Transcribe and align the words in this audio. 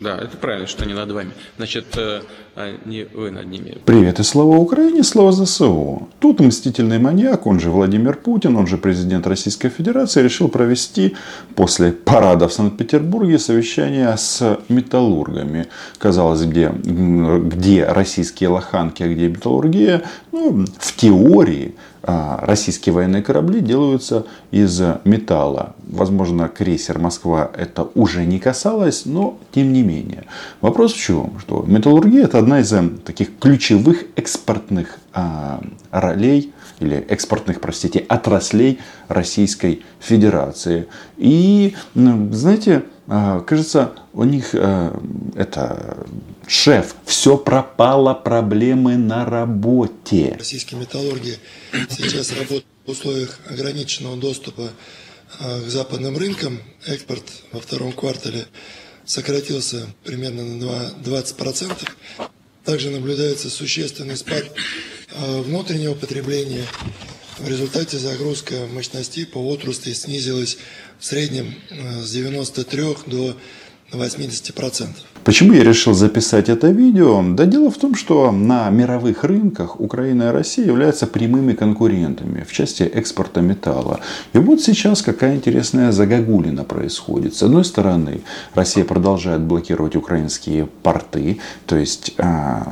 Да, 0.00 0.16
это 0.16 0.36
правильно, 0.36 0.68
что 0.68 0.84
они 0.84 0.94
над 0.94 1.10
вами. 1.10 1.32
Значит, 1.56 1.86
э, 1.96 2.20
а 2.54 2.76
не 2.84 3.04
вы 3.14 3.32
над 3.32 3.46
ними. 3.46 3.78
Привет 3.84 4.20
и 4.20 4.22
слава 4.22 4.56
Украине, 4.56 5.02
слава 5.02 5.32
ЗСУ. 5.32 6.08
Тут 6.20 6.38
мстительный 6.38 7.00
маньяк, 7.00 7.46
он 7.46 7.58
же 7.58 7.70
Владимир 7.70 8.16
Путин, 8.16 8.54
он 8.56 8.68
же 8.68 8.78
президент 8.78 9.26
Российской 9.26 9.70
Федерации, 9.70 10.22
решил 10.22 10.48
провести 10.48 11.16
после 11.56 11.90
парада 11.90 12.46
в 12.46 12.52
Санкт-Петербурге 12.52 13.40
совещание 13.40 14.16
с 14.16 14.60
металлургами. 14.68 15.66
Казалось, 15.98 16.42
где, 16.42 16.68
где 16.68 17.84
российские 17.84 18.50
лоханки, 18.50 19.02
а 19.02 19.08
где 19.08 19.26
металлургия. 19.26 20.02
Ну, 20.30 20.64
в 20.78 20.94
теории 20.94 21.74
российские 22.02 22.94
военные 22.94 23.22
корабли 23.22 23.60
делаются 23.60 24.26
из 24.50 24.80
металла. 25.04 25.74
Возможно, 25.86 26.48
крейсер 26.48 26.98
Москва 26.98 27.50
это 27.56 27.88
уже 27.94 28.24
не 28.24 28.38
касалось, 28.38 29.04
но 29.04 29.38
тем 29.52 29.72
не 29.72 29.82
менее. 29.82 30.24
Вопрос 30.60 30.92
в 30.92 30.98
чем? 30.98 31.32
Что 31.40 31.64
металлургия 31.66 32.24
это 32.24 32.38
одна 32.38 32.60
из 32.60 32.72
э, 32.72 32.88
таких 33.04 33.38
ключевых 33.38 34.04
экспортных 34.16 34.98
а, 35.12 35.60
ролей 35.90 36.52
или 36.80 36.96
экспортных, 37.08 37.60
простите, 37.60 38.04
отраслей 38.08 38.78
Российской 39.08 39.82
Федерации. 40.00 40.86
И, 41.16 41.74
знаете, 41.94 42.76
а, 42.76 42.97
кажется, 43.08 43.92
у 44.12 44.24
них 44.24 44.50
э, 44.52 45.00
это 45.34 46.06
шеф, 46.46 46.94
все 47.06 47.38
пропало, 47.38 48.12
проблемы 48.12 48.96
на 48.96 49.24
работе. 49.24 50.36
Российские 50.38 50.78
металлурги 50.78 51.38
сейчас 51.88 52.32
работают 52.32 52.66
в 52.84 52.90
условиях 52.90 53.38
ограниченного 53.48 54.18
доступа 54.18 54.70
э, 55.40 55.60
к 55.62 55.68
западным 55.68 56.18
рынкам. 56.18 56.60
Экспорт 56.86 57.24
во 57.52 57.60
втором 57.60 57.92
квартале 57.92 58.44
сократился 59.06 59.86
примерно 60.04 60.44
на 60.44 60.90
20%. 61.02 61.88
Также 62.64 62.90
наблюдается 62.90 63.48
существенный 63.48 64.18
спад 64.18 64.44
э, 65.12 65.40
внутреннего 65.40 65.94
потребления. 65.94 66.66
В 67.38 67.48
результате 67.48 67.98
загрузка 67.98 68.66
мощностей 68.66 69.24
по 69.24 69.38
отрасли 69.38 69.92
снизилась 69.92 70.58
в 70.98 71.04
среднем 71.04 71.54
э, 71.70 72.02
с 72.02 72.10
93 72.10 72.82
до 73.06 73.36
80%. 73.92 74.88
Почему 75.24 75.52
я 75.52 75.62
решил 75.62 75.94
записать 75.94 76.48
это 76.48 76.68
видео? 76.68 77.22
Да 77.34 77.44
дело 77.44 77.70
в 77.70 77.76
том, 77.76 77.94
что 77.94 78.30
на 78.32 78.70
мировых 78.70 79.24
рынках 79.24 79.80
Украина 79.80 80.28
и 80.28 80.32
Россия 80.32 80.66
являются 80.66 81.06
прямыми 81.06 81.52
конкурентами 81.52 82.46
в 82.48 82.52
части 82.52 82.82
экспорта 82.82 83.40
металла. 83.40 84.00
И 84.32 84.38
вот 84.38 84.62
сейчас 84.62 85.02
какая 85.02 85.36
интересная 85.36 85.92
загогулина 85.92 86.64
происходит. 86.64 87.34
С 87.34 87.42
одной 87.42 87.64
стороны, 87.64 88.22
Россия 88.54 88.84
продолжает 88.84 89.40
блокировать 89.42 89.96
украинские 89.96 90.66
порты, 90.66 91.40
то 91.66 91.76
есть 91.76 92.14
э, 92.16 92.62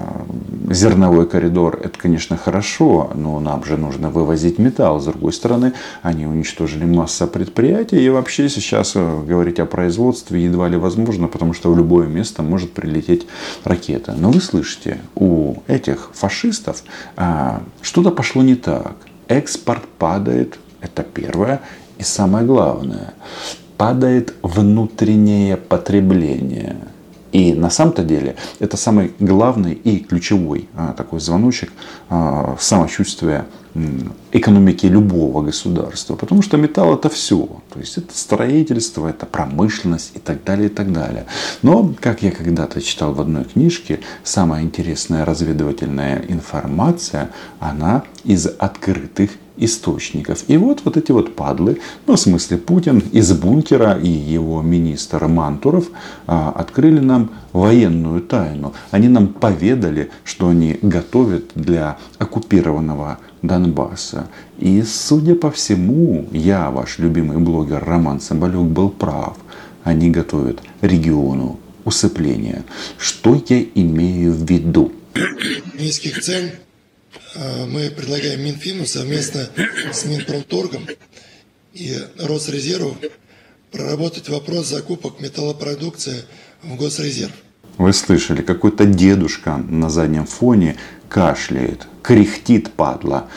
зерновой 0.71 1.29
коридор 1.29 1.79
это, 1.83 1.99
конечно, 1.99 2.37
хорошо, 2.39 3.11
но 3.15 3.39
нам 3.41 3.65
же 3.65 3.77
нужно 3.77 4.09
вывозить 4.09 4.59
металл. 4.59 5.01
С 5.01 5.05
другой 5.05 5.33
стороны, 5.33 5.75
они 6.01 6.27
уничтожили 6.27 6.85
массу 6.85 7.27
предприятий 7.27 8.03
и 8.03 8.09
вообще 8.09 8.49
сейчас 8.49 8.93
э, 8.95 9.25
говорить 9.27 9.59
о 9.61 9.67
производстве 9.67 10.45
едва 10.45 10.69
ли 10.69 10.77
возможно, 10.77 11.06
потому 11.29 11.53
что 11.55 11.73
в 11.73 11.77
любое 11.77 12.07
место 12.07 12.43
может 12.43 12.73
прилететь 12.73 13.27
ракета. 13.65 14.15
Но 14.17 14.31
вы 14.31 14.41
слышите, 14.41 14.99
у 15.15 15.57
этих 15.67 16.11
фашистов 16.15 16.83
а, 17.17 17.63
что-то 17.83 18.11
пошло 18.11 18.43
не 18.43 18.55
так. 18.55 18.97
Экспорт 19.29 19.85
падает, 19.99 20.59
это 20.81 21.03
первое. 21.03 21.61
И 21.99 22.03
самое 22.03 22.45
главное, 22.45 23.15
падает 23.77 24.35
внутреннее 24.43 25.57
потребление. 25.57 26.77
И 27.33 27.53
на 27.55 27.71
самом-то 27.71 28.03
деле 28.03 28.37
это 28.61 28.77
самый 28.77 29.13
главный 29.19 29.75
и 29.75 29.99
ключевой 30.01 30.69
а, 30.75 30.93
такой 30.93 31.21
звоночек 31.21 31.73
а, 32.09 32.57
самочувствия 32.59 33.47
экономики 34.33 34.87
любого 34.87 35.43
государства. 35.43 36.17
Потому 36.17 36.43
что 36.43 36.57
металл 36.57 36.95
это 36.95 37.09
все. 37.09 37.47
То 37.73 37.81
есть 37.81 37.99
это 37.99 38.17
строительство, 38.17 39.09
это 39.09 39.27
промышленность 39.27 40.13
и 40.15 40.19
так 40.19 40.45
далее, 40.45 40.67
и 40.69 40.73
так 40.73 40.93
далее. 40.93 41.27
Но, 41.63 41.95
как 42.01 42.23
я 42.23 42.31
когда-то 42.31 42.81
читал 42.81 43.13
в 43.15 43.21
одной 43.21 43.45
книжке, 43.45 44.01
самая 44.25 44.63
интересная 44.63 45.25
разведывательная 45.25 46.25
информация, 46.29 47.31
она 47.61 48.05
из 48.25 48.47
открытых 48.47 49.31
источников. 49.57 50.45
И 50.49 50.57
вот 50.57 50.83
вот 50.85 50.97
эти 50.97 51.13
вот 51.13 51.35
падлы, 51.35 51.79
ну 52.07 52.17
в 52.17 52.21
смысле 52.21 52.59
Путин 52.59 52.99
из 53.13 53.33
бункера 53.33 53.99
и 53.99 54.09
его 54.09 54.63
министр 54.63 55.27
Мантуров 55.27 55.89
а, 56.27 56.51
открыли 56.51 57.01
нам 57.01 57.31
военную 57.53 58.21
тайну. 58.21 58.75
Они 58.91 59.09
нам 59.09 59.29
поведали, 59.29 60.11
что 60.25 60.49
они 60.49 60.79
готовят 60.83 61.51
для 61.55 61.99
оккупированного 62.19 63.19
Донбасса. 63.43 64.29
И, 64.59 64.83
судя 64.83 65.35
по 65.35 65.51
всему, 65.51 66.27
я, 66.33 66.71
ваш 66.71 66.99
любимый 66.99 67.39
блогер 67.39 67.83
Роман 67.85 68.21
Соболюк, 68.21 68.69
был 68.69 68.91
прав. 68.91 69.37
Они 69.85 70.11
готовят 70.11 70.61
региону 70.81 71.61
усыпления. 71.85 72.65
Что 72.99 73.41
я 73.49 73.63
имею 73.75 74.33
в 74.33 74.51
виду? 74.51 74.93
Низких 75.79 76.21
цен 76.21 76.51
мы 77.69 77.91
предлагаем 77.91 78.43
Минфину 78.45 78.87
совместно 78.87 79.49
с 79.93 80.05
Минпромторгом 80.05 80.87
и 81.75 81.97
Росрезервом 82.19 82.97
проработать 83.71 84.29
вопрос 84.29 84.69
закупок 84.69 85.21
металлопродукции 85.21 86.25
в 86.63 86.77
Госрезерв. 86.77 87.33
Вы 87.79 87.93
слышали, 87.93 88.41
какой-то 88.41 88.87
дедушка 88.87 89.57
на 89.57 89.91
заднем 89.91 90.25
фоне 90.25 90.77
кашляет, 91.09 91.87
кряхтит 92.03 92.73
падла. 92.73 93.29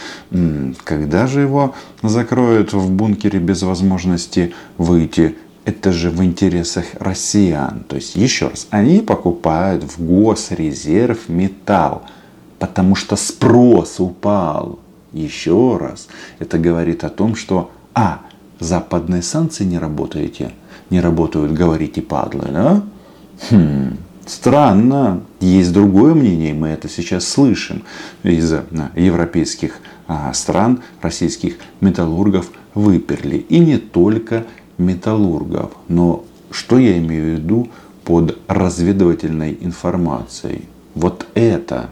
Когда 0.84 1.28
же 1.28 1.42
его 1.42 1.76
закроют 2.02 2.72
в 2.72 2.90
бункере 2.90 3.40
без 3.40 3.64
возможности 3.64 4.54
выйти? 4.78 5.36
Это 5.66 5.92
же 5.92 6.10
в 6.10 6.24
интересах 6.24 6.86
россиян. 7.00 7.84
То 7.88 7.98
есть, 7.98 8.16
еще 8.16 8.48
раз, 8.48 8.68
они 8.70 9.02
покупают 9.02 9.84
в 9.84 10.02
госрезерв 10.04 11.28
металл, 11.28 12.06
потому 12.60 12.96
что 12.96 13.16
спрос 13.16 14.00
упал. 14.00 14.80
Еще 15.14 15.78
раз, 15.78 16.08
это 16.38 16.60
говорит 16.60 17.04
о 17.04 17.10
том, 17.10 17.36
что, 17.36 17.72
а, 17.96 18.20
западные 18.60 19.24
санкции 19.24 19.64
не 19.64 19.80
работаете, 19.80 20.52
не 20.92 21.02
работают, 21.02 21.52
говорите, 21.54 22.02
падлы, 22.02 22.50
да? 22.52 22.84
Хм, 23.50 23.98
Странно, 24.30 25.24
есть 25.40 25.74
другое 25.74 26.14
мнение, 26.14 26.54
мы 26.54 26.68
это 26.68 26.88
сейчас 26.88 27.28
слышим 27.28 27.82
из 28.22 28.54
э, 28.54 28.62
европейских 28.96 29.80
а, 30.08 30.32
стран, 30.34 30.84
российских 31.02 31.56
металлургов 31.82 32.52
выперли. 32.76 33.38
И 33.38 33.58
не 33.58 33.80
только 33.80 34.46
металлургов. 34.78 35.72
Но 35.88 36.26
что 36.52 36.78
я 36.78 37.00
имею 37.00 37.24
в 37.24 37.40
виду 37.40 37.70
под 38.04 38.38
разведывательной 38.48 39.58
информацией? 39.62 40.66
Вот 40.94 41.26
это. 41.34 41.90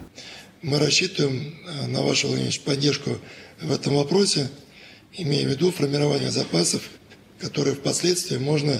Мы 0.60 0.80
рассчитываем 0.80 1.54
э, 1.66 1.86
на 1.86 2.02
вашу 2.02 2.26
Владимирович, 2.26 2.60
поддержку 2.62 3.10
в 3.62 3.72
этом 3.72 3.94
вопросе, 3.94 4.48
имея 5.12 5.46
в 5.46 5.50
виду 5.50 5.70
формирование 5.70 6.32
запасов, 6.32 6.82
которые 7.38 7.76
впоследствии 7.76 8.38
можно 8.38 8.76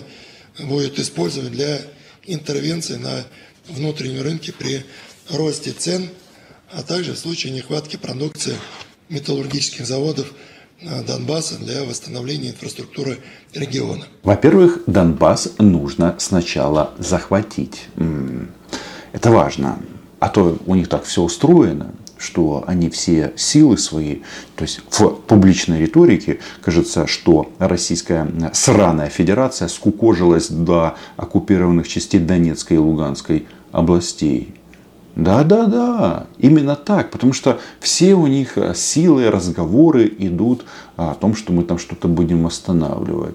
будет 0.59 0.99
использовать 0.99 1.53
для 1.53 1.81
интервенции 2.25 2.97
на 2.97 3.25
внутреннем 3.69 4.23
рынке 4.23 4.53
при 4.53 4.85
росте 5.31 5.71
цен, 5.71 6.09
а 6.73 6.83
также 6.83 7.13
в 7.13 7.19
случае 7.19 7.53
нехватки 7.53 7.97
продукции 7.97 8.57
металлургических 9.09 9.87
заводов 9.87 10.33
э, 10.81 11.05
Донбасса 11.05 11.59
для 11.59 11.85
восстановления 11.85 12.51
инфраструктуры 12.51 13.19
региона. 13.55 14.05
Во-первых, 14.25 14.83
Донбасс 14.89 15.53
нужно 15.59 16.17
сначала 16.19 16.93
захватить. 16.99 17.83
Это 19.13 19.31
важно. 19.31 19.81
А 20.21 20.29
то 20.29 20.59
у 20.67 20.75
них 20.75 20.89
так 20.89 21.05
все 21.05 21.23
устроено, 21.23 21.93
что 22.19 22.65
они 22.67 22.91
все 22.91 23.33
силы 23.37 23.79
свои, 23.79 24.17
то 24.57 24.63
есть 24.63 24.81
в 24.91 25.09
публичной 25.09 25.81
риторике 25.81 26.41
кажется, 26.61 27.07
что 27.07 27.53
Российская 27.59 28.29
сраная 28.53 29.09
федерация 29.09 29.69
скукожилась 29.69 30.49
до 30.49 30.97
оккупированных 31.17 31.87
частей 31.87 32.19
Донецкой 32.19 32.79
и 32.79 32.81
Луганской 32.81 33.47
областей. 33.71 34.58
Да, 35.19 35.43
да, 35.43 35.67
да, 35.67 36.27
именно 36.39 36.77
так, 36.77 37.11
потому 37.11 37.33
что 37.33 37.59
все 37.81 38.15
у 38.15 38.29
них 38.29 38.57
э, 38.57 38.73
силы, 38.77 39.29
разговоры 39.33 40.07
идут 40.17 40.65
о 40.97 41.15
том, 41.15 41.35
что 41.35 41.53
мы 41.53 41.65
там 41.65 41.79
что-то 41.79 42.07
будем 42.07 42.45
восстанавливать. 42.45 43.35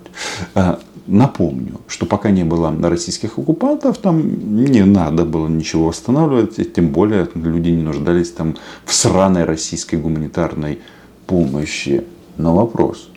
Э, 0.56 0.77
напомню, 1.07 1.81
что 1.88 2.06
пока 2.06 2.31
не 2.31 2.45
было 2.45 2.74
российских 2.89 3.38
оккупантов, 3.38 3.97
там 3.97 4.56
не 4.56 4.85
надо 4.85 5.25
было 5.25 5.50
ничего 5.50 5.88
восстанавливать, 5.88 6.57
и 6.57 6.63
тем 6.63 6.88
более 6.88 7.27
люди 7.35 7.71
не 7.71 7.83
нуждались 7.83 8.31
там 8.31 8.56
в 8.85 8.94
сраной 8.94 9.44
российской 9.44 9.97
гуманитарной 9.97 10.80
помощи. 11.27 12.06
Но 12.38 12.56
вопрос, 12.56 13.09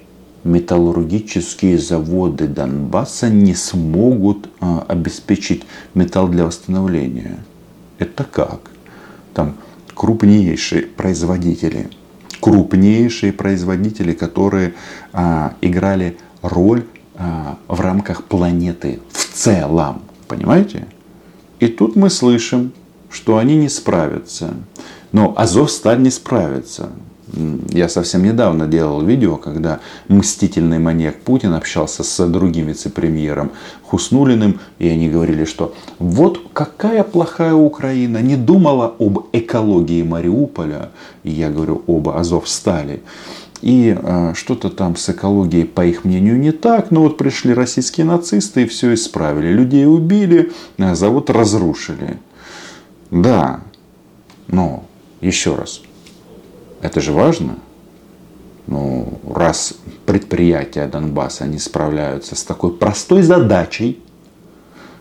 металлургические 0.42 1.78
заводы 1.78 2.48
Донбасса 2.48 3.30
не 3.30 3.54
смогут 3.54 4.48
а, 4.58 4.84
обеспечить 4.88 5.62
металл 5.94 6.26
для 6.26 6.46
восстановления. 6.46 7.38
Это 7.98 8.24
как? 8.24 8.70
Там 9.34 9.56
крупнейшие 9.94 10.82
производители, 10.82 11.88
крупнейшие 12.40 13.32
производители, 13.32 14.12
которые 14.12 14.74
а, 15.12 15.54
играли 15.60 16.18
роль 16.42 16.84
а, 17.14 17.58
в 17.68 17.80
рамках 17.80 18.24
планеты 18.24 19.00
в 19.10 19.24
целом. 19.34 20.02
Понимаете? 20.28 20.86
И 21.60 21.68
тут 21.68 21.96
мы 21.96 22.10
слышим, 22.10 22.72
что 23.10 23.38
они 23.38 23.56
не 23.56 23.68
справятся. 23.68 24.54
Но 25.12 25.32
Азовсталь 25.36 26.02
не 26.02 26.10
справится. 26.10 26.90
Я 27.70 27.88
совсем 27.88 28.22
недавно 28.22 28.66
делал 28.66 29.02
видео, 29.02 29.36
когда 29.36 29.80
мстительный 30.08 30.78
маньяк 30.78 31.20
Путин 31.20 31.52
общался 31.52 32.02
с 32.02 32.26
другим 32.28 32.66
вице-премьером 32.66 33.52
Хуснулиным, 33.82 34.60
и 34.78 34.88
они 34.88 35.08
говорили, 35.08 35.44
что 35.44 35.74
вот 35.98 36.40
какая 36.52 37.04
плохая 37.04 37.54
Украина, 37.54 38.18
не 38.22 38.36
думала 38.36 38.94
об 38.98 39.26
экологии 39.32 40.02
Мариуполя, 40.02 40.90
и 41.24 41.30
я 41.30 41.50
говорю 41.50 41.82
об 41.86 42.08
Азовстале. 42.08 43.02
И 43.62 43.96
э, 43.96 44.34
что-то 44.34 44.68
там 44.70 44.96
с 44.96 45.08
экологией, 45.08 45.64
по 45.64 45.84
их 45.84 46.04
мнению, 46.04 46.38
не 46.38 46.52
так. 46.52 46.90
Но 46.90 47.02
вот 47.02 47.16
пришли 47.16 47.54
российские 47.54 48.06
нацисты 48.06 48.62
и 48.62 48.66
все 48.66 48.92
исправили. 48.94 49.48
Людей 49.48 49.86
убили, 49.86 50.52
а 50.78 50.94
завод 50.94 51.30
разрушили. 51.30 52.18
Да, 53.10 53.60
но 54.48 54.84
еще 55.20 55.54
раз, 55.54 55.80
это 56.86 57.00
же 57.00 57.12
важно. 57.12 57.56
Ну, 58.66 59.20
раз 59.28 59.74
предприятия 60.06 60.86
Донбасса 60.86 61.46
не 61.46 61.58
справляются 61.58 62.34
с 62.34 62.42
такой 62.42 62.72
простой 62.72 63.22
задачей, 63.22 64.00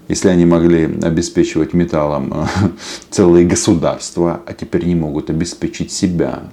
если 0.07 0.29
они 0.29 0.45
могли 0.45 0.85
обеспечивать 1.01 1.73
металлом 1.73 2.33
э, 2.33 2.45
целые 3.09 3.45
государства, 3.45 4.41
а 4.45 4.53
теперь 4.53 4.85
не 4.85 4.95
могут 4.95 5.29
обеспечить 5.29 5.91
себя. 5.91 6.43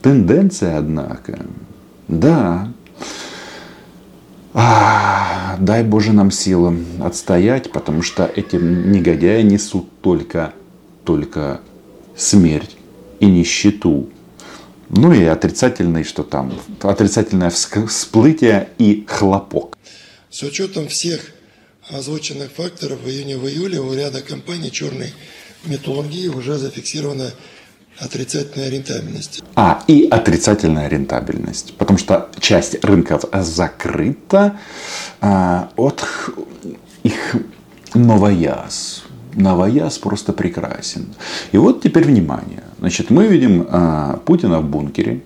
Тенденция, 0.00 0.78
однако, 0.78 1.40
да, 2.08 2.68
а, 4.54 5.56
дай 5.58 5.82
Боже 5.82 6.12
нам 6.12 6.30
силы 6.30 6.84
отстоять, 7.02 7.72
потому 7.72 8.02
что 8.02 8.24
эти 8.24 8.56
негодяи 8.56 9.42
несут 9.42 9.88
только, 10.00 10.52
только 11.04 11.60
смерть 12.16 12.76
и 13.20 13.26
нищету. 13.26 14.08
Ну 14.96 15.12
и 15.12 15.24
отрицательный, 15.24 16.04
что 16.04 16.22
там, 16.22 16.52
отрицательное 16.80 17.50
всплытие 17.50 18.68
и 18.78 19.04
хлопок. 19.08 19.76
С 20.30 20.42
учетом 20.44 20.86
всех 20.86 21.32
озвученных 21.90 22.52
факторов 22.52 23.00
в 23.00 23.08
июне 23.08 23.36
в 23.36 23.46
июле 23.48 23.80
у 23.80 23.92
ряда 23.92 24.22
компаний 24.22 24.70
черной 24.70 25.12
металлургии 25.64 26.28
уже 26.28 26.58
зафиксирована 26.58 27.32
отрицательная 27.98 28.68
рентабельность. 28.68 29.42
А, 29.56 29.82
и 29.88 30.06
отрицательная 30.08 30.88
рентабельность. 30.88 31.74
Потому 31.76 31.98
что 31.98 32.30
часть 32.38 32.84
рынков 32.84 33.24
закрыта 33.32 34.60
а, 35.20 35.70
от 35.74 36.04
их 37.02 37.36
новояз. 37.94 39.02
Новояз 39.34 39.98
просто 39.98 40.32
прекрасен. 40.32 41.14
И 41.50 41.56
вот 41.56 41.82
теперь 41.82 42.04
внимание. 42.04 42.62
Значит, 42.84 43.08
мы 43.08 43.26
видим 43.28 43.66
а, 43.70 44.20
Путина 44.26 44.60
в 44.60 44.68
бункере 44.68 45.22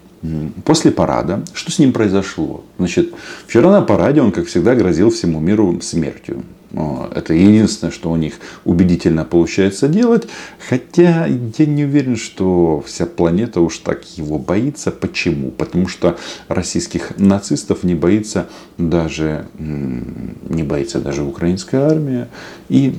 после 0.65 0.93
парада. 0.93 1.43
Что 1.55 1.73
с 1.73 1.81
ним 1.81 1.93
произошло? 1.93 2.63
Значит, 2.79 3.13
вчера 3.49 3.73
на 3.73 3.83
параде 3.83 4.23
он, 4.23 4.31
как 4.31 4.47
всегда, 4.47 4.77
грозил 4.77 5.11
всему 5.11 5.41
миру 5.41 5.81
смертью. 5.81 6.45
Это 6.71 7.35
единственное, 7.35 7.91
что 7.91 8.13
у 8.13 8.17
них 8.17 8.35
убедительно 8.65 9.25
получается 9.25 9.89
делать. 9.89 10.29
Хотя 10.69 11.27
я 11.27 11.67
не 11.67 11.85
уверен, 11.85 12.15
что 12.15 12.81
вся 12.87 13.07
планета 13.07 13.61
уж 13.61 13.79
так 13.79 14.05
его 14.17 14.39
боится. 14.39 14.93
Почему? 14.93 15.51
Потому 15.51 15.89
что 15.89 16.17
российских 16.47 17.19
нацистов 17.19 17.83
не 17.83 17.97
боится 17.97 18.47
даже, 18.77 19.47
не 19.59 20.63
боится 20.63 21.01
даже 21.01 21.25
украинская 21.25 21.89
армия. 21.91 22.29
И 22.69 22.95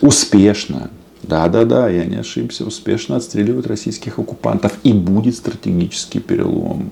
успешно, 0.00 0.90
да-да-да, 1.30 1.88
я 1.88 2.04
не 2.04 2.16
ошибся, 2.16 2.66
успешно 2.66 3.16
отстреливают 3.16 3.68
российских 3.68 4.18
оккупантов. 4.18 4.72
И 4.82 4.92
будет 4.92 5.36
стратегический 5.36 6.18
перелом. 6.18 6.90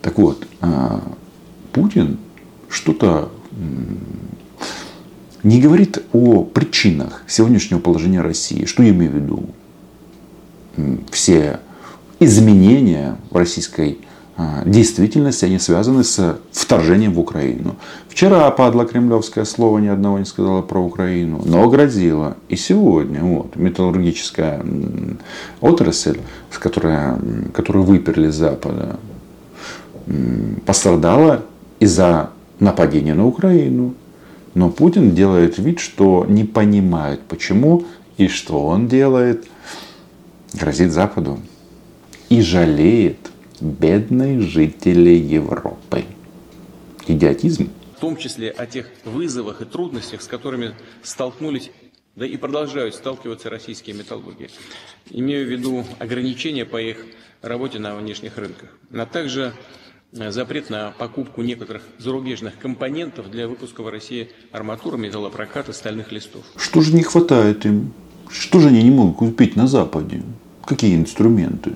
Так 0.00 0.18
вот, 0.18 0.46
а, 0.60 1.02
Путин 1.72 2.18
что-то 2.68 3.30
не 5.42 5.60
говорит 5.60 6.02
о 6.12 6.44
причинах 6.44 7.24
сегодняшнего 7.26 7.80
положения 7.80 8.20
России. 8.20 8.66
Что 8.66 8.84
я 8.84 8.90
имею 8.90 9.10
в 9.10 9.14
виду? 9.16 9.46
Все 11.10 11.58
изменения 12.20 13.16
в 13.30 13.36
российской 13.36 13.98
действительности, 14.64 15.44
они 15.44 15.58
связаны 15.58 16.04
с 16.04 16.38
вторжением 16.52 17.14
в 17.14 17.20
Украину. 17.20 17.76
Вчера 18.08 18.50
падла 18.50 18.84
кремлевское 18.84 19.44
слово, 19.44 19.78
ни 19.78 19.88
одного 19.88 20.18
не 20.18 20.24
сказала 20.24 20.62
про 20.62 20.80
Украину, 20.80 21.42
но 21.44 21.68
грозила. 21.68 22.36
И 22.48 22.56
сегодня 22.56 23.22
вот, 23.22 23.56
металлургическая 23.56 24.64
отрасль, 25.60 26.18
которая, 26.58 27.18
которую 27.52 27.84
выперли 27.84 28.30
с 28.30 28.34
Запада, 28.34 28.98
пострадала 30.66 31.42
из-за 31.78 32.30
нападения 32.58 33.14
на 33.14 33.26
Украину. 33.26 33.94
Но 34.54 34.70
Путин 34.70 35.14
делает 35.14 35.58
вид, 35.58 35.78
что 35.78 36.26
не 36.28 36.44
понимает, 36.44 37.20
почему 37.20 37.84
и 38.16 38.28
что 38.28 38.66
он 38.66 38.88
делает. 38.88 39.46
Грозит 40.52 40.92
Западу. 40.92 41.38
И 42.28 42.42
жалеет 42.42 43.30
бедных 43.60 44.42
жителей 44.42 45.18
Европы. 45.18 46.04
Идиотизм. 47.06 47.70
В 47.96 48.00
том 48.00 48.16
числе 48.16 48.50
о 48.50 48.66
тех 48.66 48.86
вызовах 49.04 49.62
и 49.62 49.64
трудностях, 49.64 50.22
с 50.22 50.26
которыми 50.26 50.72
столкнулись 51.02 51.70
да 52.16 52.26
и 52.26 52.36
продолжают 52.36 52.94
сталкиваться 52.94 53.50
российские 53.50 53.94
металлурги. 53.96 54.50
Имею 55.10 55.46
в 55.46 55.50
виду 55.50 55.84
ограничения 56.00 56.66
по 56.66 56.80
их 56.80 57.06
работе 57.40 57.78
на 57.78 57.94
внешних 57.94 58.36
рынках, 58.36 58.68
а 58.92 59.06
также 59.06 59.54
Э, 60.12 60.32
запрет 60.32 60.70
на 60.70 60.90
покупку 60.90 61.42
некоторых 61.42 61.82
зарубежных 61.98 62.58
компонентов 62.58 63.30
для 63.30 63.46
выпуска 63.46 63.82
в 63.82 63.88
России 63.88 64.30
арматуры, 64.50 64.98
металлопроката, 64.98 65.72
стальных 65.72 66.10
листов. 66.10 66.42
Что 66.56 66.80
же 66.80 66.94
не 66.94 67.04
хватает 67.04 67.64
им? 67.64 67.92
Что 68.28 68.58
же 68.58 68.68
они 68.68 68.82
не 68.82 68.90
могут 68.90 69.16
купить 69.16 69.54
на 69.54 69.68
Западе? 69.68 70.22
Какие 70.64 70.96
инструменты? 70.96 71.74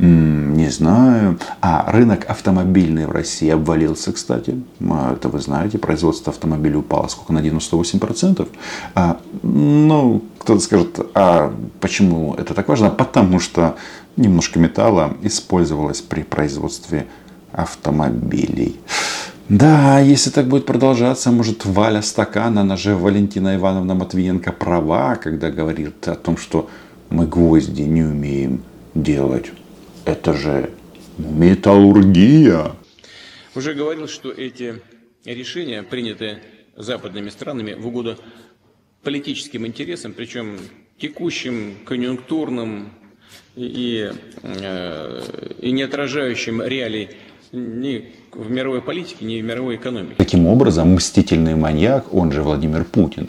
Не 0.00 0.70
знаю. 0.70 1.38
А 1.60 1.90
рынок 1.92 2.24
автомобильный 2.26 3.04
в 3.06 3.10
России 3.10 3.50
обвалился, 3.50 4.12
кстати. 4.12 4.62
А, 4.80 5.12
это 5.12 5.28
вы 5.28 5.40
знаете, 5.40 5.76
производство 5.76 6.32
автомобилей 6.32 6.76
упало 6.76 7.08
сколько? 7.08 7.34
На 7.34 7.40
98%. 7.40 8.48
А, 8.94 9.20
ну, 9.42 10.22
кто-то 10.38 10.60
скажет, 10.60 11.00
а 11.14 11.52
почему 11.80 12.34
это 12.34 12.54
так 12.54 12.68
важно? 12.68 12.88
Потому 12.88 13.40
что 13.40 13.76
немножко 14.16 14.58
металла 14.58 15.18
использовалось 15.20 16.00
при 16.00 16.22
производстве 16.22 17.06
автомобилей. 17.52 18.80
Да, 19.50 20.00
если 20.00 20.30
так 20.30 20.46
будет 20.46 20.64
продолжаться, 20.64 21.30
может 21.30 21.66
Валя 21.66 22.00
Стакан, 22.00 22.56
она 22.58 22.78
же 22.78 22.96
Валентина 22.96 23.56
Ивановна 23.56 23.94
Матвиенко 23.94 24.52
права, 24.52 25.16
когда 25.16 25.50
говорит 25.50 26.08
о 26.08 26.14
том, 26.14 26.38
что 26.38 26.70
мы 27.10 27.26
гвозди 27.26 27.82
не 27.82 28.02
умеем 28.02 28.62
делать. 28.94 29.52
Это 30.04 30.32
же 30.32 30.70
металлургия. 31.18 32.72
Уже 33.54 33.74
говорил, 33.74 34.08
что 34.08 34.30
эти 34.30 34.80
решения 35.24 35.82
приняты 35.82 36.38
западными 36.76 37.28
странами 37.28 37.74
в 37.74 37.86
угоду 37.86 38.16
политическим 39.02 39.66
интересам, 39.66 40.12
причем 40.12 40.58
текущим, 40.98 41.76
конъюнктурным 41.84 42.92
и, 43.56 43.64
и, 43.64 44.12
э, 44.42 45.22
не 45.62 45.82
отражающим 45.82 46.62
реалий 46.62 47.10
ни 47.52 48.04
в 48.32 48.50
мировой 48.50 48.80
политике, 48.80 49.24
ни 49.24 49.40
в 49.40 49.44
мировой 49.44 49.76
экономике. 49.76 50.14
Таким 50.16 50.46
образом, 50.46 50.94
мстительный 50.94 51.56
маньяк, 51.56 52.14
он 52.14 52.32
же 52.32 52.42
Владимир 52.42 52.84
Путин, 52.84 53.28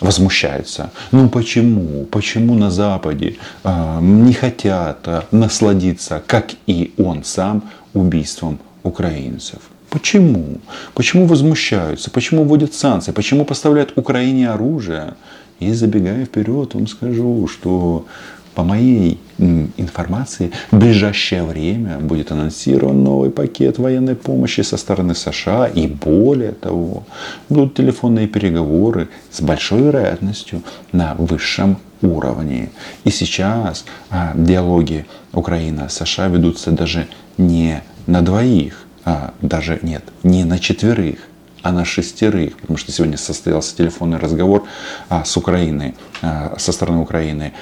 возмущается. 0.00 0.90
Ну 1.12 1.28
почему? 1.28 2.04
Почему 2.10 2.54
на 2.54 2.70
Западе 2.70 3.36
э, 3.64 3.98
не 4.00 4.32
хотят 4.32 4.98
э, 5.06 5.22
насладиться, 5.32 6.22
как 6.26 6.50
и 6.66 6.92
он 6.96 7.24
сам, 7.24 7.62
убийством 7.92 8.58
украинцев? 8.84 9.58
Почему? 9.90 10.60
Почему 10.94 11.26
возмущаются? 11.26 12.10
Почему 12.10 12.44
вводят 12.44 12.74
санкции? 12.74 13.12
Почему 13.12 13.44
поставляют 13.44 13.92
Украине 13.96 14.50
оружие? 14.50 15.14
И 15.60 15.72
забегая 15.72 16.24
вперед, 16.24 16.74
вам 16.74 16.86
скажу, 16.86 17.48
что 17.48 18.06
по 18.54 18.62
моей 18.62 19.20
информации, 19.38 20.52
в 20.70 20.78
ближайшее 20.78 21.42
время 21.44 21.98
будет 21.98 22.30
анонсирован 22.30 23.02
новый 23.02 23.30
пакет 23.30 23.78
военной 23.78 24.14
помощи 24.14 24.60
со 24.60 24.76
стороны 24.76 25.14
США. 25.14 25.66
И 25.66 25.86
более 25.86 26.52
того, 26.52 27.04
будут 27.48 27.74
телефонные 27.74 28.28
переговоры 28.28 29.08
с 29.30 29.40
большой 29.40 29.82
вероятностью 29.82 30.62
на 30.92 31.14
высшем 31.14 31.78
уровне. 32.02 32.70
И 33.04 33.10
сейчас 33.10 33.84
а, 34.10 34.32
диалоги 34.36 35.06
Украина-США 35.32 36.28
ведутся 36.28 36.70
даже 36.70 37.08
не 37.38 37.82
на 38.06 38.22
двоих, 38.22 38.86
а 39.04 39.34
даже 39.40 39.78
нет, 39.82 40.04
не 40.22 40.44
на 40.44 40.58
четверых, 40.58 41.18
а 41.64 41.72
на 41.72 41.86
шестерых, 41.86 42.58
потому 42.58 42.76
что 42.76 42.92
сегодня 42.92 43.16
состоялся 43.16 43.74
телефонный 43.74 44.18
разговор 44.18 44.64
а, 45.08 45.24
с 45.24 45.34
Украиной, 45.38 45.94
а, 46.20 46.54
со 46.58 46.72
стороны 46.72 47.00
Украины, 47.00 47.54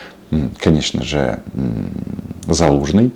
конечно 0.58 1.02
же, 1.02 1.40
Залужный, 2.46 3.12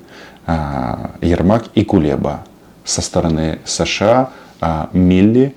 а, 0.47 1.13
Ермак 1.21 1.67
и 1.75 1.85
Кулеба, 1.85 2.45
со 2.85 3.03
стороны 3.03 3.59
США 3.65 4.31
а, 4.61 4.89
Милли, 4.93 5.55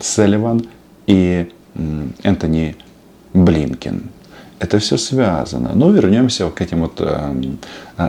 Селливан 0.00 0.66
и 1.06 1.50
Энтони 2.22 2.76
Блинкен. 3.32 4.10
Это 4.60 4.78
все 4.78 4.96
связано. 4.96 5.72
Но 5.74 5.90
вернемся 5.90 6.48
к 6.48 6.60
этим 6.60 6.82
вот 6.82 7.00
э, 7.00 7.34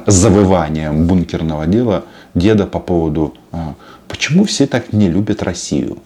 завываниям 0.05 1.07
бункерного 1.07 1.65
дела 1.65 2.05
деда 2.35 2.67
по 2.67 2.79
поводу, 2.79 3.33
почему 4.07 4.45
все 4.45 4.67
так 4.67 4.93
не 4.93 5.09
любят 5.09 5.43
Россию. 5.43 5.97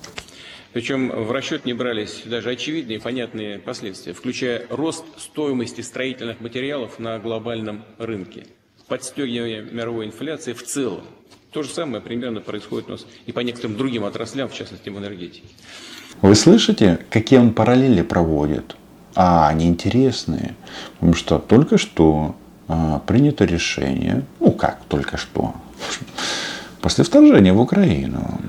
Причем 0.71 1.09
в 1.09 1.31
расчет 1.31 1.65
не 1.65 1.73
брались 1.73 2.21
даже 2.25 2.51
очевидные 2.51 2.99
и 2.99 3.01
понятные 3.01 3.57
последствия, 3.57 4.13
включая 4.13 4.67
рост 4.69 5.03
стоимости 5.17 5.81
строительных 5.81 6.41
материалов 6.41 6.99
на 6.99 7.17
глобальном 7.17 7.83
рынке, 7.97 8.45
подстегивание 8.87 9.63
мировой 9.63 10.05
инфляции 10.05 10.53
в 10.53 10.63
целом. 10.63 11.01
То 11.51 11.63
же 11.63 11.69
самое 11.69 12.01
примерно 12.01 12.41
происходит 12.41 12.89
у 12.89 12.91
нас 12.91 13.07
и 13.25 13.31
по 13.31 13.39
некоторым 13.39 13.77
другим 13.77 14.05
отраслям, 14.05 14.47
в 14.49 14.53
частности 14.53 14.89
в 14.89 14.97
энергетике. 14.99 15.47
Вы 16.21 16.35
слышите, 16.35 16.99
какие 17.09 17.39
он 17.39 17.53
параллели 17.53 18.03
проводит? 18.03 18.75
А 19.15 19.47
они 19.47 19.65
интересные, 19.67 20.55
потому 20.93 21.15
что 21.15 21.39
только 21.39 21.79
что 21.79 22.35
а, 22.67 22.99
принято 22.99 23.45
решение, 23.45 24.23
ну 24.39 24.51
как 24.51 24.83
только 24.87 25.17
что, 25.17 25.55
после 26.81 27.03
вторжения 27.03 27.53
в 27.53 27.59
Украину, 27.59 28.39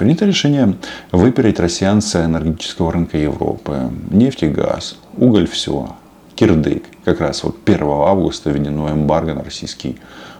принято 0.00 0.24
решение 0.24 0.76
выпереть 1.12 1.60
россиян 1.60 2.00
с 2.00 2.16
энергетического 2.16 2.90
рынка 2.90 3.18
Европы. 3.18 3.90
Нефть 4.10 4.44
и 4.44 4.48
газ, 4.48 4.96
уголь 5.18 5.46
все, 5.46 5.94
кирдык. 6.36 6.84
Как 7.04 7.20
раз 7.20 7.44
вот 7.44 7.58
1 7.66 7.82
августа 7.82 8.48
введено 8.48 8.90
эмбарго 8.90 9.34
на 9.34 9.44
российский 9.44 9.98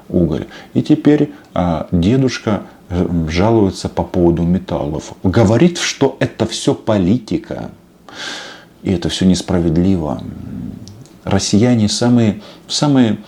уголь. 0.08 0.46
И 0.72 0.80
теперь 0.80 1.34
а, 1.52 1.88
дедушка 1.92 2.62
э, 2.88 3.06
жалуется 3.28 3.90
по 3.90 4.02
поводу 4.02 4.44
металлов. 4.44 5.12
Говорит, 5.22 5.76
что 5.76 6.16
это 6.20 6.46
все 6.46 6.74
политика. 6.74 7.70
И 8.82 8.90
это 8.90 9.10
все 9.10 9.26
несправедливо. 9.26 10.22
Россияне 11.24 11.90
самые, 11.90 12.40
самые, 12.66 13.18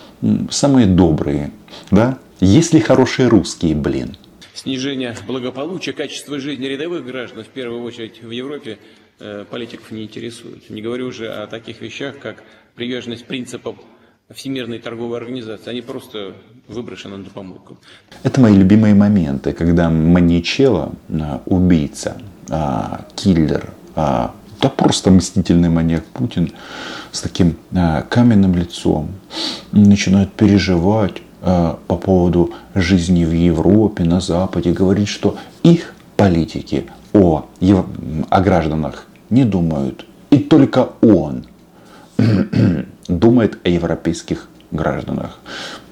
самые 0.50 0.86
добрые. 0.86 1.50
Да? 1.90 2.16
Есть 2.40 2.72
ли 2.72 2.80
хорошие 2.80 3.28
русские, 3.28 3.74
блин? 3.74 4.16
Снижение 4.62 5.12
благополучия, 5.26 5.92
качества 5.92 6.38
жизни 6.38 6.66
рядовых 6.66 7.04
граждан, 7.04 7.42
в 7.42 7.48
первую 7.48 7.82
очередь 7.82 8.22
в 8.22 8.30
Европе, 8.30 8.78
э, 9.18 9.44
политиков 9.50 9.90
не 9.90 10.04
интересует. 10.04 10.70
Не 10.70 10.80
говорю 10.80 11.08
уже 11.08 11.32
о 11.32 11.48
таких 11.48 11.80
вещах, 11.80 12.20
как 12.20 12.44
приверженность 12.76 13.26
принципам 13.26 13.76
Всемирной 14.32 14.78
торговой 14.78 15.18
организации. 15.18 15.68
Они 15.68 15.80
просто 15.80 16.36
выброшены 16.68 17.16
на 17.16 17.28
помойку. 17.28 17.76
Это 18.22 18.40
мои 18.40 18.56
любимые 18.56 18.94
моменты, 18.94 19.52
когда 19.52 19.90
маньячело, 19.90 20.94
убийца, 21.44 22.22
а, 22.48 23.04
киллер, 23.16 23.72
да 23.96 24.68
просто 24.68 25.10
мстительный 25.10 25.70
маньяк 25.70 26.04
Путин 26.04 26.52
с 27.10 27.20
таким 27.20 27.56
э, 27.72 28.04
каменным 28.08 28.54
лицом 28.54 29.10
начинает 29.72 30.32
переживать 30.32 31.20
э, 31.42 31.74
по 31.86 31.96
поводу 31.96 32.52
жизни 32.74 33.24
в 33.24 33.32
Европе, 33.32 34.04
на 34.04 34.20
Западе, 34.20 34.72
говорит, 34.72 35.08
что 35.08 35.36
их 35.62 35.94
политики 36.16 36.86
о, 37.12 37.46
о 38.30 38.40
гражданах 38.40 39.06
не 39.30 39.44
думают. 39.44 40.06
И 40.30 40.38
только 40.38 40.90
он 41.02 41.44
думает 43.08 43.58
о 43.64 43.68
европейских 43.68 44.48
гражданах. 44.70 45.38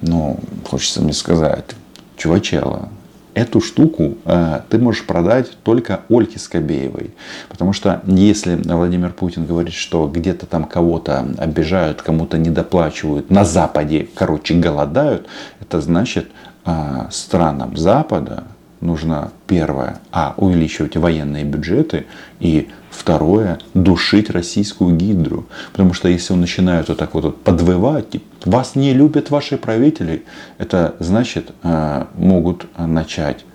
Но 0.01 0.37
хочется 0.67 1.01
мне 1.01 1.13
сказать, 1.13 1.75
чувачела, 2.17 2.89
эту 3.33 3.61
штуку 3.61 4.17
э, 4.25 4.61
ты 4.69 4.77
можешь 4.77 5.05
продать 5.05 5.51
только 5.63 6.01
Ольге 6.09 6.39
Скобеевой. 6.39 7.11
Потому 7.49 7.73
что 7.73 8.01
если 8.05 8.55
Владимир 8.55 9.11
Путин 9.11 9.45
говорит, 9.45 9.73
что 9.73 10.07
где-то 10.07 10.45
там 10.45 10.65
кого-то 10.65 11.27
обижают, 11.37 12.01
кому-то 12.01 12.37
недоплачивают, 12.37 13.29
на 13.29 13.45
Западе, 13.45 14.07
короче, 14.15 14.55
голодают, 14.55 15.27
это 15.59 15.81
значит 15.81 16.29
э, 16.65 17.07
странам 17.09 17.77
Запада 17.77 18.43
нужно 18.81 19.31
первое, 19.47 19.99
а 20.11 20.33
увеличивать 20.37 20.97
военные 20.97 21.43
бюджеты 21.43 22.05
и 22.39 22.69
второе, 22.89 23.59
душить 23.73 24.29
российскую 24.29 24.95
гидру. 24.95 25.47
Потому 25.71 25.93
что 25.93 26.09
если 26.09 26.33
он 26.33 26.41
начинает 26.41 26.89
вот 26.89 26.97
так 26.97 27.13
вот 27.13 27.41
подвывать, 27.41 28.09
типа, 28.09 28.25
вас 28.45 28.75
не 28.75 28.93
любят 28.93 29.29
ваши 29.29 29.57
правители, 29.57 30.23
это 30.57 30.95
значит 30.99 31.51
э, 31.63 32.05
могут 32.15 32.65
начать 32.77 33.45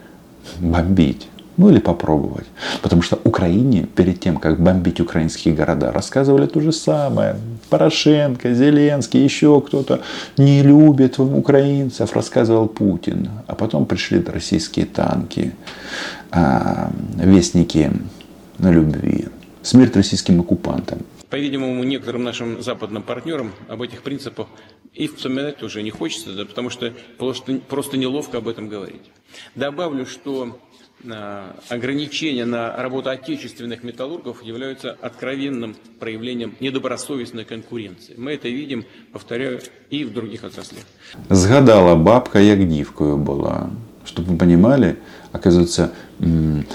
бомбить. 0.59 1.29
Ну 1.57 1.71
или 1.71 1.79
попробовать. 1.79 2.47
Потому 2.83 3.03
что 3.03 3.19
Украине 3.25 3.87
перед 3.95 4.21
тем, 4.21 4.37
как 4.37 4.61
бомбить 4.61 5.01
украинские 5.01 5.55
города, 5.55 5.91
рассказывали 5.91 6.47
то 6.47 6.61
же 6.61 6.73
самое. 6.73 7.37
Порошенко, 7.71 8.53
Зеленский, 8.53 9.23
еще 9.23 9.61
кто-то 9.61 10.01
не 10.37 10.63
любит 10.63 11.19
украинцев, 11.19 12.13
рассказывал 12.15 12.69
Путин. 12.69 13.31
А 13.47 13.55
потом 13.55 13.87
пришли 13.87 14.23
российские 14.23 14.87
танки, 14.87 15.53
а, 16.31 16.91
вестники 17.17 17.91
на 18.59 18.71
любви. 18.71 19.29
Смерть 19.63 19.97
российским 19.97 20.41
оккупантам. 20.41 20.99
По-видимому, 21.31 21.83
некоторым 21.83 22.23
нашим 22.23 22.63
западным 22.63 23.03
партнерам 23.03 23.53
об 23.69 23.83
этих 23.83 24.03
принципах 24.03 24.47
и 24.95 25.09
вспоминать 25.09 25.63
уже 25.63 25.83
не 25.83 25.91
хочется, 25.91 26.33
да, 26.35 26.45
потому 26.45 26.71
что 26.71 26.93
просто, 27.19 27.61
просто 27.69 27.97
неловко 27.97 28.39
об 28.39 28.49
этом 28.49 28.69
говорить. 28.69 29.03
Добавлю, 29.55 30.07
что 30.07 30.59
ограничения 31.69 32.45
на 32.45 32.77
работу 32.77 33.11
отечественных 33.11 33.83
металлургов 33.85 34.43
являются 34.43 34.97
откровенным 35.01 35.77
проявлением 36.01 36.55
недобросовестной 36.61 37.45
конкуренции. 37.45 38.15
Мы 38.17 38.33
это 38.33 38.49
видим, 38.49 38.85
повторяю, 39.13 39.61
и 39.91 40.05
в 40.05 40.13
других 40.13 40.45
отраслях. 40.45 40.85
Згадала 41.31 41.95
бабка, 41.95 42.39
як 42.41 42.69
дівкою 42.69 43.17
была. 43.17 43.71
Чтобы 44.07 44.33
вы 44.33 44.39
понимали, 44.39 44.99
оказывается, 45.33 45.93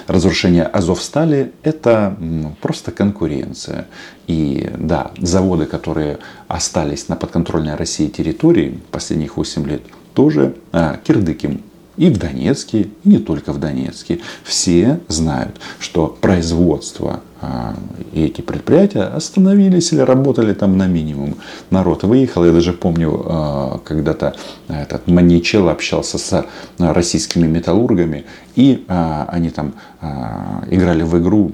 разрушение 0.06 0.64
Азовстали– 0.64 1.52
это 1.62 2.14
просто 2.60 2.92
конкуренция. 2.92 3.86
И 4.26 4.70
да, 4.78 5.12
заводы, 5.16 5.64
которые 5.64 6.18
остались 6.46 7.08
на 7.08 7.16
подконтрольной 7.16 7.76
России 7.76 8.08
территории 8.08 8.78
последних 8.90 9.38
8 9.38 9.66
лет, 9.66 9.82
тоже 10.14 10.56
а, 10.72 10.98
кирдык 11.02 11.38
и 11.96 12.08
в 12.08 12.18
Донецке, 12.18 12.82
и 12.82 12.90
не 13.04 13.18
только 13.18 13.52
в 13.52 13.58
Донецке. 13.58 14.20
Все 14.44 15.00
знают, 15.08 15.60
что 15.78 16.06
производство 16.20 17.20
а, 17.42 17.74
и 18.12 18.24
эти 18.24 18.40
предприятия 18.40 19.02
остановились 19.02 19.92
или 19.92 20.00
работали 20.00 20.54
там 20.54 20.78
на 20.78 20.86
минимум. 20.86 21.36
Народ 21.70 22.04
выехал. 22.04 22.44
Я 22.44 22.52
даже 22.52 22.72
помню, 22.72 23.20
а, 23.26 23.80
когда-то 23.84 24.36
этот 24.68 25.08
Маничел 25.08 25.68
общался 25.68 26.18
с 26.18 26.46
российскими 26.78 27.48
металлургами, 27.48 28.24
и 28.54 28.84
а, 28.88 29.28
они 29.30 29.50
там 29.50 29.74
играли 30.70 31.02
в 31.02 31.18
игру 31.18 31.52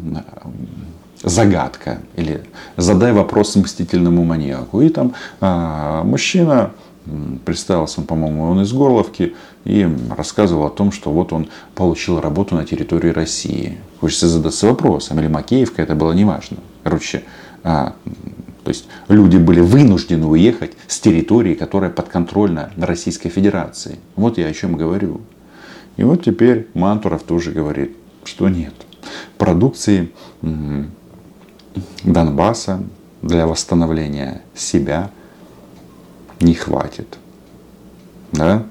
загадка 1.23 1.99
или 2.17 2.43
задай 2.77 3.13
вопрос 3.13 3.57
мстительному 3.57 4.25
маньяку. 4.25 4.81
И 4.81 4.89
там 4.89 5.15
мужчина 5.41 6.71
представился, 7.45 8.01
он, 8.01 8.07
по-моему, 8.07 8.45
он 8.45 8.61
из 8.63 8.73
Горловки, 8.73 9.35
и 9.65 9.89
рассказывал 10.17 10.67
о 10.67 10.71
том, 10.71 10.93
что 10.93 11.11
вот 11.11 11.33
он 11.33 11.49
получил 11.75 12.21
работу 12.21 12.55
на 12.55 12.65
территории 12.65 13.11
России. 13.11 13.79
Хочется 14.01 14.29
задаться 14.29 14.67
вопросом, 14.67 15.19
или 15.21 15.29
Макеевка, 15.29 15.83
это 15.83 15.95
было 15.95 16.13
неважно. 16.13 16.59
Короче, 16.85 17.25
а, 17.65 17.95
то 18.65 18.69
есть 18.69 18.87
люди 19.09 19.37
были 19.37 19.61
вынуждены 19.61 20.27
уехать 20.27 20.73
с 20.87 21.01
территории, 21.01 21.55
которая 21.55 21.91
подконтрольна 21.91 22.71
Российской 22.77 23.31
Федерации. 23.31 23.99
Вот 24.17 24.39
я 24.39 24.47
о 24.47 24.53
чем 24.53 24.77
говорю. 24.77 25.21
И 25.97 26.05
вот 26.05 26.25
теперь 26.25 26.69
Мантуров 26.75 27.23
тоже 27.23 27.51
говорит, 27.51 27.97
что 28.25 28.49
нет. 28.49 28.75
Продукции 29.37 30.13
Донбасса 32.05 32.83
для 33.23 33.47
восстановления 33.47 34.43
себя 34.55 35.11
не 36.41 36.55
хватит. 36.55 37.19
Да? 38.33 38.67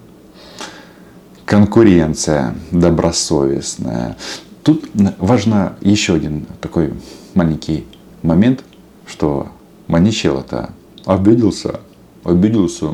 Конкуренция 1.46 2.56
добросовестная. 2.72 4.18
Тут 4.64 4.90
важно 5.18 5.78
еще 5.82 6.16
один 6.16 6.46
такой 6.62 6.94
маленький 7.34 7.86
момент, 8.22 8.64
что 9.06 9.50
Маничело-то 9.88 10.74
обиделся, 11.06 11.80
обиделся 12.26 12.94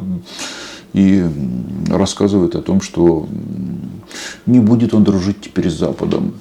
и 0.93 1.25
рассказывает 1.89 2.55
о 2.55 2.61
том, 2.61 2.81
что 2.81 3.27
не 4.45 4.59
будет 4.59 4.93
он 4.93 5.03
дружить 5.03 5.41
теперь 5.41 5.69
с 5.69 5.73
Западом. 5.73 6.39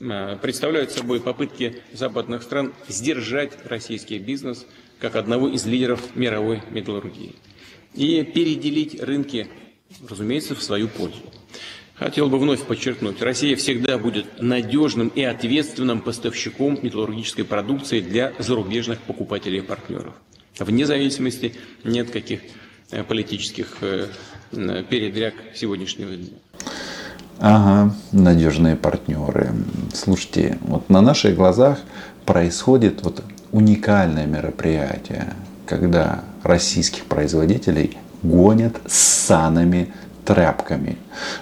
А, 0.00 0.36
представляют 0.36 0.92
собой 0.92 1.20
попытки 1.20 1.76
западных 1.92 2.44
стран 2.44 2.72
сдержать 2.88 3.52
российский 3.64 4.18
бизнес 4.18 4.64
как 5.00 5.16
одного 5.16 5.48
из 5.48 5.66
лидеров 5.66 6.00
мировой 6.14 6.62
металлургии 6.70 7.34
и 7.94 8.22
переделить 8.22 9.00
рынки, 9.00 9.48
разумеется, 10.08 10.54
в 10.54 10.62
свою 10.62 10.88
пользу. 10.88 11.20
Хотел 11.94 12.30
бы 12.30 12.38
вновь 12.38 12.62
подчеркнуть, 12.62 13.20
Россия 13.20 13.56
всегда 13.56 13.98
будет 13.98 14.40
надежным 14.40 15.08
и 15.08 15.22
ответственным 15.22 16.00
поставщиком 16.00 16.78
металлургической 16.80 17.44
продукции 17.44 18.00
для 18.00 18.32
зарубежных 18.38 19.00
покупателей 19.00 19.58
и 19.58 19.62
партнеров. 19.62 20.14
Вне 20.58 20.86
зависимости 20.86 21.54
нет 21.84 22.10
каких 22.10 22.40
э, 22.90 23.04
политических 23.04 23.76
э, 23.82 24.06
передряг 24.50 25.34
сегодняшнего 25.54 26.16
дня. 26.16 26.38
Ага, 27.38 27.94
надежные 28.12 28.76
партнеры. 28.76 29.52
Слушайте, 29.94 30.58
вот 30.62 30.88
на 30.88 31.00
наших 31.00 31.36
глазах 31.36 31.80
происходит 32.24 33.02
вот 33.02 33.22
уникальное 33.52 34.26
мероприятие, 34.26 35.34
когда 35.66 36.24
российских 36.42 37.04
производителей 37.04 37.98
гонят 38.22 38.76
с 38.86 38.98
санами 38.98 39.92
тряпками. 40.24 40.96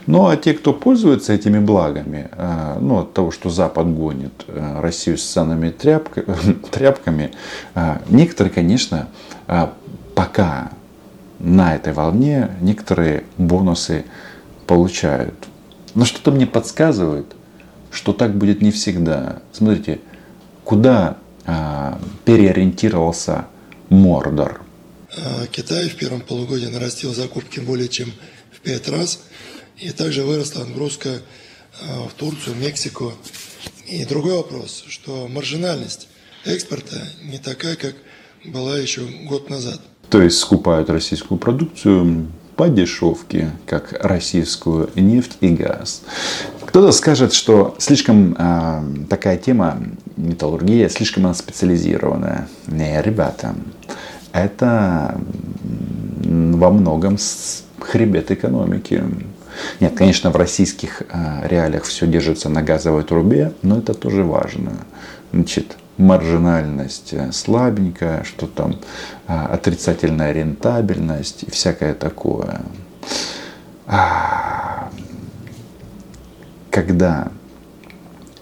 Ну 0.07 0.28
а 0.28 0.37
те, 0.37 0.55
кто 0.55 0.73
пользуется 0.73 1.33
этими 1.33 1.59
благами, 1.59 2.28
э, 2.33 2.78
ну 2.81 3.00
от 3.00 3.12
того, 3.12 3.31
что 3.31 3.50
Запад 3.50 3.87
гонит 3.95 4.45
э, 4.47 4.81
Россию 4.81 5.19
с 5.19 5.25
санными 5.25 5.71
тряпками, 6.71 7.33
э, 7.75 7.99
некоторые, 8.09 8.52
конечно, 8.52 9.09
пока 10.14 10.71
на 11.38 11.75
этой 11.75 11.93
волне 11.93 12.50
некоторые 12.61 13.25
бонусы 13.37 14.05
получают. 14.67 15.35
Но 15.95 16.05
что-то 16.05 16.31
мне 16.31 16.47
подсказывает, 16.47 17.26
что 17.90 18.12
так 18.12 18.35
будет 18.35 18.62
не 18.62 18.71
всегда. 18.71 19.38
Смотрите, 19.52 20.00
куда 20.64 21.17
переориентировался 22.26 23.47
Мордор. 23.88 24.61
Китай 25.53 25.88
в 25.88 25.97
первом 25.97 26.21
полугодии 26.21 26.67
нарастил 26.67 27.15
закупки 27.15 27.61
более 27.61 27.88
чем 27.88 28.12
в 28.53 28.61
пять 28.61 28.88
раз. 28.88 29.21
И 29.79 29.91
также 29.91 30.25
выросла 30.25 30.65
нагрузка 30.65 31.21
а, 31.81 32.09
в 32.09 32.15
Турцию, 32.15 32.57
Мексику. 32.57 33.12
И 33.87 34.05
другой 34.05 34.35
вопрос, 34.35 34.85
что 34.88 35.29
маржинальность 35.29 36.09
экспорта 36.45 37.00
не 37.23 37.38
такая, 37.38 37.77
как 37.77 37.95
была 38.45 38.77
еще 38.79 39.03
год 39.25 39.50
назад. 39.50 39.81
То 40.11 40.21
есть 40.23 40.38
скупают 40.38 40.91
российскую 40.91 41.38
продукцию 41.38 42.29
по 42.57 42.69
дешевке, 42.69 43.53
как 43.67 43.93
российскую 44.05 44.91
нефть 44.97 45.37
и 45.41 45.50
газ. 45.50 46.03
Кто-то 46.67 46.93
скажет, 46.93 47.33
что 47.33 47.77
слишком 47.79 48.35
э, 48.37 49.07
такая 49.09 49.38
тема 49.38 49.81
металлургия 50.17 50.88
слишком 50.88 51.25
она 51.27 51.35
специализированная. 51.35 52.49
Не, 52.67 53.00
ребята, 53.00 53.55
это 54.45 55.21
во 56.25 56.71
многом 56.71 57.16
хребет 57.80 58.30
экономики. 58.30 59.02
Нет, 59.80 59.95
конечно, 59.97 60.30
в 60.30 60.37
российских 60.37 61.02
э, 61.02 61.49
реалиях 61.49 61.85
все 61.85 62.07
держится 62.07 62.49
на 62.49 62.62
газовой 62.62 63.02
трубе, 63.02 63.52
но 63.62 63.78
это 63.78 63.95
тоже 63.95 64.23
важно. 64.23 64.73
Значит, 65.33 65.76
маржинальность 65.97 67.12
э, 67.12 67.33
слабенькая, 67.33 68.25
что 68.25 68.47
там 68.47 68.76
э, 69.26 69.35
отрицательная 69.35 70.33
рентабельность 70.33 71.42
и 71.42 71.50
всякое 71.50 71.95
такое. 71.95 72.60
А, 73.86 74.91
когда 76.71 77.28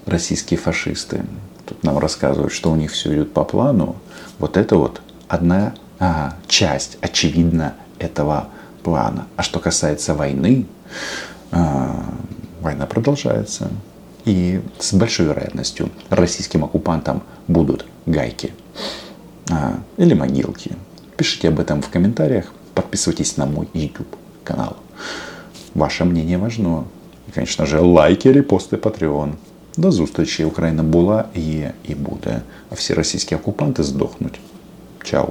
российские 0.05 0.59
фашисты 0.59 1.23
тут 1.65 1.83
нам 1.83 1.97
рассказывают, 1.97 2.53
что 2.53 2.71
у 2.71 2.75
них 2.75 2.91
все 2.91 3.13
идет 3.13 3.33
по 3.33 3.43
плану, 3.43 3.95
вот 4.39 4.55
это 4.55 4.75
вот 4.75 5.01
одна 5.27 5.73
ага, 5.98 6.36
часть, 6.46 6.98
очевидно, 7.00 7.74
этого 7.98 8.48
плана. 8.82 9.26
А 9.36 9.42
что 9.42 9.60
касается 9.60 10.14
войны, 10.14 10.66
а, 11.50 12.04
война 12.60 12.86
продолжается. 12.86 13.70
И 14.24 14.60
с 14.78 14.94
большой 14.94 15.26
вероятностью 15.26 15.90
российским 16.08 16.64
оккупантам 16.64 17.22
будут 17.48 17.86
гайки 18.06 18.52
а, 19.50 19.80
или 19.96 20.14
могилки. 20.14 20.72
Пишите 21.16 21.48
об 21.48 21.58
этом 21.58 21.82
в 21.82 21.88
комментариях. 21.88 22.52
Подписывайтесь 22.74 23.36
на 23.36 23.46
мой 23.46 23.68
YouTube 23.74 24.16
канал. 24.44 24.76
Ваше 25.74 26.04
мнение 26.04 26.38
важно. 26.38 26.84
И, 27.28 27.32
конечно 27.32 27.66
же, 27.66 27.80
лайки, 27.80 28.28
репосты, 28.28 28.76
Patreon. 28.76 29.32
До 29.76 29.90
зустрічі. 29.90 30.44
Україна 30.44 30.82
була, 30.82 31.24
є 31.34 31.72
і 31.88 31.94
буде. 31.94 32.40
А 32.70 32.74
всі 32.74 32.94
російські 32.94 33.34
окупанти 33.34 33.82
здохнуть. 33.82 34.40
Чао. 35.02 35.28